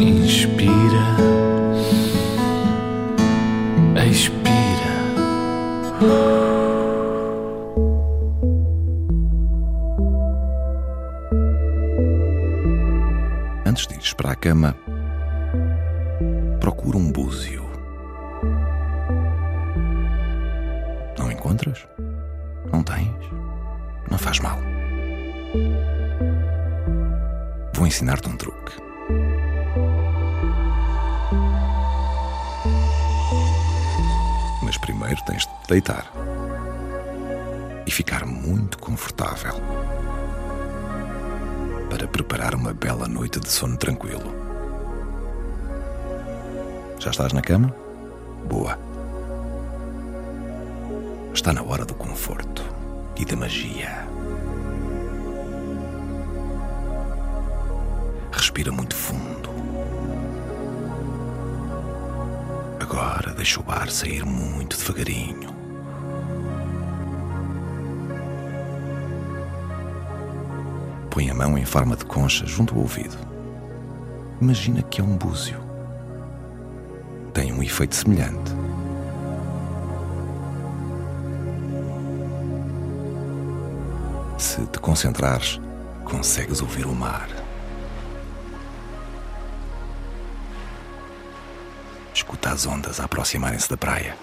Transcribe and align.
Inspira, 0.00 0.72
expira. 4.10 4.40
Antes 13.66 13.86
de 13.86 13.94
ires 13.96 14.14
para 14.14 14.30
a 14.30 14.34
cama, 14.34 14.74
procura 16.60 16.96
um 16.96 17.12
búzio. 17.12 17.68
Não 21.18 21.30
encontras? 21.30 21.86
Não 22.72 22.82
tens? 22.82 23.14
Não 24.10 24.16
faz 24.16 24.40
mal. 24.40 24.58
Vou 27.74 27.86
ensinar-te 27.86 28.30
um 28.30 28.36
truque. 28.38 28.89
Mas 34.70 34.78
primeiro 34.78 35.20
tens 35.24 35.48
de 35.48 35.52
deitar 35.66 36.08
e 37.84 37.90
ficar 37.90 38.24
muito 38.24 38.78
confortável 38.78 39.54
para 41.90 42.06
preparar 42.06 42.54
uma 42.54 42.72
bela 42.72 43.08
noite 43.08 43.40
de 43.40 43.50
sono 43.50 43.76
tranquilo. 43.76 44.32
Já 47.00 47.10
estás 47.10 47.32
na 47.32 47.42
cama? 47.42 47.74
Boa. 48.48 48.78
Está 51.34 51.52
na 51.52 51.64
hora 51.64 51.84
do 51.84 51.94
conforto 51.94 52.62
e 53.16 53.24
da 53.24 53.34
magia. 53.34 54.06
Respira 58.30 58.70
muito 58.70 58.94
fundo. 58.94 59.39
Agora 62.90 63.32
deixa 63.34 63.60
o 63.60 63.70
ar 63.70 63.88
sair 63.88 64.24
muito 64.26 64.76
devagarinho. 64.76 65.54
Põe 71.08 71.30
a 71.30 71.34
mão 71.34 71.56
em 71.56 71.64
forma 71.64 71.94
de 71.94 72.04
concha 72.04 72.44
junto 72.46 72.74
ao 72.74 72.80
ouvido. 72.80 73.16
Imagina 74.40 74.82
que 74.82 75.00
é 75.00 75.04
um 75.04 75.16
búzio. 75.16 75.60
Tem 77.32 77.52
um 77.52 77.62
efeito 77.62 77.94
semelhante. 77.94 78.50
Se 84.36 84.66
te 84.66 84.80
concentrares, 84.80 85.60
consegues 86.04 86.60
ouvir 86.60 86.86
o 86.86 86.94
mar. 86.94 87.28
Escuta 92.30 92.50
as 92.50 92.64
ondas 92.64 93.00
a 93.00 93.06
aproximarem-se 93.06 93.68
da 93.68 93.76
praia. 93.76 94.16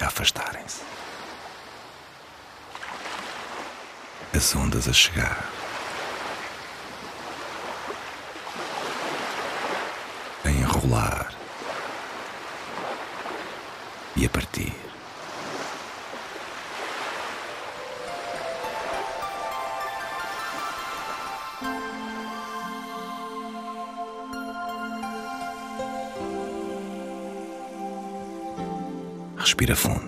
Afastarem-se. 0.00 0.82
As 4.34 4.56
ondas 4.56 4.88
a 4.88 4.92
chegar. 4.92 5.48
A 10.44 10.50
enrolar. 10.50 11.32
E 14.16 14.26
a 14.26 14.28
partir. 14.28 14.89
Respira 29.40 29.74
fundo. 29.74 30.06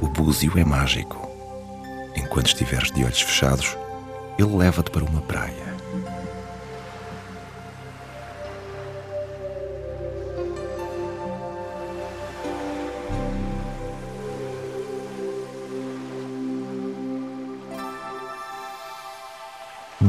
O 0.00 0.08
búzio 0.08 0.58
é 0.58 0.64
mágico. 0.64 1.28
Enquanto 2.16 2.46
estiveres 2.46 2.90
de 2.90 3.04
olhos 3.04 3.20
fechados, 3.20 3.76
ele 4.38 4.56
leva-te 4.56 4.90
para 4.90 5.04
uma 5.04 5.20
praia. 5.20 5.71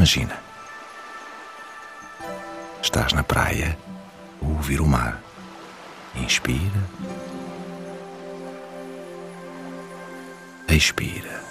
Imagina. 0.03 0.37
Estás 2.81 3.13
na 3.13 3.23
praia 3.23 3.77
a 4.41 4.45
ouvir 4.45 4.81
o 4.81 4.85
mar. 4.85 5.17
Inspira. 6.13 6.83
Expira. 10.67 11.41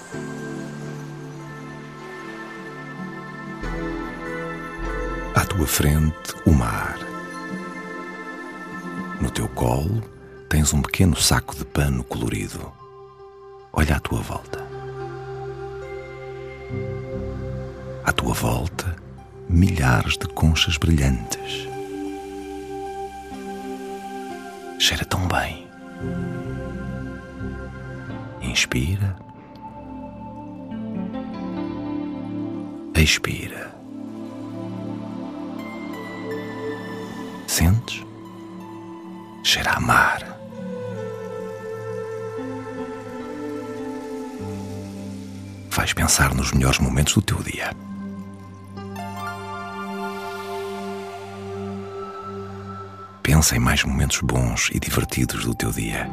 À 5.35 5.47
tua 5.47 5.67
frente, 5.67 6.35
o 6.45 6.53
mar. 6.53 6.99
No 9.19 9.31
teu 9.31 9.49
colo, 9.49 10.03
tens 10.51 10.75
um 10.75 10.83
pequeno 10.83 11.17
saco 11.17 11.57
de 11.57 11.65
pano 11.65 12.05
colorido. 12.05 12.71
Olha 13.73 13.97
à 13.97 14.01
tua 14.01 14.21
volta. 14.21 14.63
À 18.05 18.13
tua 18.13 18.35
volta, 18.35 18.97
milhares 19.49 20.19
de 20.19 20.27
conchas 20.27 20.77
brilhantes. 20.77 21.69
Cheira 24.79 25.05
tão 25.05 25.21
bem. 25.29 25.69
Inspira. 28.41 29.17
Expira. 32.97 33.73
Sentes? 37.47 38.05
Cheira 39.45 39.73
a 39.73 39.81
mar. 39.81 40.39
Vais 45.71 45.93
pensar 45.93 46.35
nos 46.35 46.53
melhores 46.53 46.79
momentos 46.79 47.15
do 47.15 47.23
teu 47.23 47.43
dia. 47.43 47.71
Pensa 53.43 53.57
em 53.57 53.59
mais 53.59 53.83
momentos 53.83 54.21
bons 54.21 54.71
e 54.73 54.79
divertidos 54.79 55.45
do 55.45 55.53
teu 55.53 55.73
dia. 55.73 56.09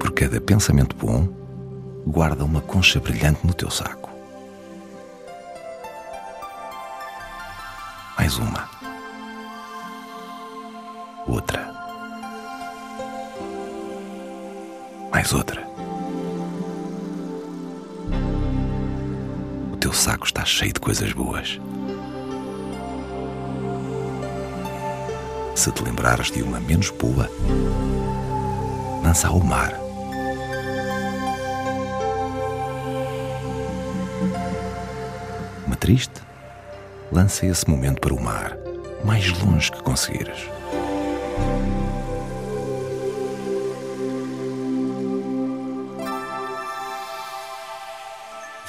Por 0.00 0.10
cada 0.10 0.40
pensamento 0.40 0.96
bom, 0.96 1.28
guarda 2.08 2.44
uma 2.44 2.60
concha 2.60 2.98
brilhante 2.98 3.46
no 3.46 3.54
teu 3.54 3.70
saco. 3.70 4.10
Mais 8.18 8.36
uma. 8.36 8.79
Mais 15.20 15.34
outra. 15.34 15.62
O 19.70 19.76
teu 19.76 19.92
saco 19.92 20.24
está 20.24 20.46
cheio 20.46 20.72
de 20.72 20.80
coisas 20.80 21.12
boas. 21.12 21.60
Se 25.54 25.70
te 25.72 25.84
lembrares 25.84 26.30
de 26.30 26.42
uma 26.42 26.58
menos 26.58 26.88
boa, 26.88 27.28
lança 29.04 29.28
ao 29.28 29.40
mar. 29.40 29.74
Uma 35.66 35.76
triste, 35.76 36.22
lança 37.12 37.44
esse 37.44 37.68
momento 37.68 38.00
para 38.00 38.14
o 38.14 38.22
mar, 38.22 38.56
mais 39.04 39.30
longe 39.42 39.70
que 39.70 39.82
conseguires. 39.82 40.48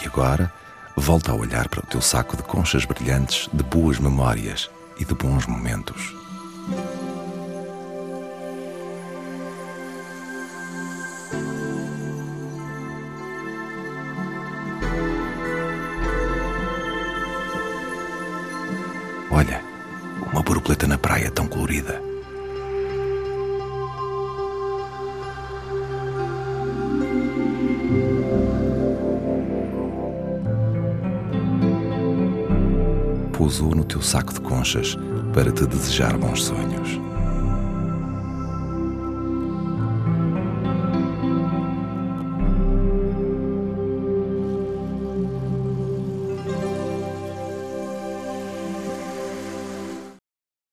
E 0.01 0.07
agora, 0.07 0.51
volta 0.95 1.31
a 1.31 1.35
olhar 1.35 1.69
para 1.69 1.81
o 1.81 1.85
teu 1.85 2.01
saco 2.01 2.35
de 2.35 2.43
conchas 2.43 2.85
brilhantes 2.85 3.47
de 3.53 3.63
boas 3.63 3.99
memórias 3.99 4.69
e 4.97 5.05
de 5.05 5.13
bons 5.13 5.45
momentos. 5.45 6.15
Olha, 19.29 19.61
uma 20.31 20.41
borboleta 20.41 20.87
na 20.87 20.97
praia 20.97 21.29
tão 21.29 21.47
colorida. 21.47 22.10
Pousou 33.41 33.73
no 33.73 33.83
teu 33.83 34.03
saco 34.03 34.31
de 34.31 34.39
conchas 34.39 34.95
para 35.33 35.51
te 35.51 35.65
desejar 35.65 36.15
bons 36.15 36.43
sonhos. 36.43 37.10